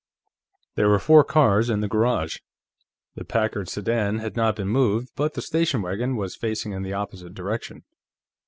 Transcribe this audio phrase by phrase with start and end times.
[0.73, 2.37] There were four cars in the garage.
[3.13, 6.93] The Packard sedan had not been moved, but the station wagon was facing in the
[6.93, 7.83] opposite direction.